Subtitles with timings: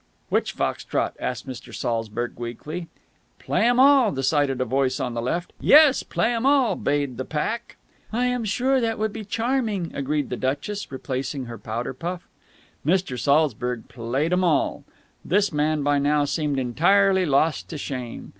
[0.29, 1.71] "Which fox trot?" asked Mr.
[1.71, 2.87] Saltzburg weakly.
[3.37, 5.53] "Play 'em all!" decided a voice on the left.
[5.59, 7.77] "Yes, play 'em all," bayed the pack.
[8.11, 12.27] "I am sure that that would be charming," agreed the duchess, replacing her powder puff.
[12.83, 13.15] Mr.
[13.15, 14.83] Saltzburg played 'em all.
[15.23, 18.29] This man by now seemed entirely lost to shame.